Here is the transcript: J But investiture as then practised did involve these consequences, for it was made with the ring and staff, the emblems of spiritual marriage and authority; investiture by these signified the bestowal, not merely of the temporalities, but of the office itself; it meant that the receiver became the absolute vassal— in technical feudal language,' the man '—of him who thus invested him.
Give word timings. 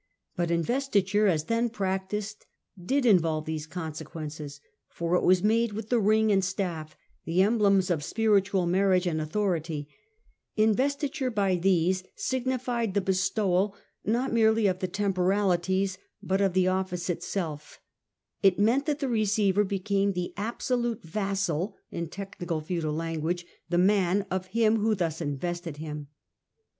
J 0.01 0.03
But 0.35 0.49
investiture 0.49 1.27
as 1.27 1.43
then 1.43 1.69
practised 1.69 2.47
did 2.83 3.05
involve 3.05 3.45
these 3.45 3.67
consequences, 3.67 4.59
for 4.89 5.13
it 5.13 5.21
was 5.21 5.43
made 5.43 5.73
with 5.73 5.89
the 5.89 5.99
ring 5.99 6.31
and 6.31 6.43
staff, 6.43 6.97
the 7.25 7.43
emblems 7.43 7.91
of 7.91 8.03
spiritual 8.03 8.65
marriage 8.65 9.05
and 9.05 9.21
authority; 9.21 9.87
investiture 10.57 11.29
by 11.29 11.55
these 11.55 12.03
signified 12.15 12.95
the 12.95 12.99
bestowal, 13.01 13.75
not 14.03 14.33
merely 14.33 14.65
of 14.65 14.79
the 14.79 14.87
temporalities, 14.87 15.99
but 16.23 16.41
of 16.41 16.53
the 16.53 16.67
office 16.67 17.07
itself; 17.07 17.79
it 18.41 18.57
meant 18.57 18.87
that 18.87 19.01
the 19.01 19.07
receiver 19.07 19.63
became 19.63 20.13
the 20.13 20.33
absolute 20.35 21.03
vassal— 21.03 21.75
in 21.91 22.09
technical 22.09 22.59
feudal 22.59 22.91
language,' 22.93 23.45
the 23.69 23.77
man 23.77 24.25
'—of 24.31 24.47
him 24.47 24.77
who 24.77 24.95
thus 24.95 25.21
invested 25.21 25.77
him. 25.77 26.07